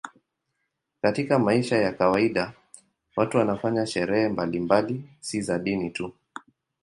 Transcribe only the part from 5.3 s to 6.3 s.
za dini tu.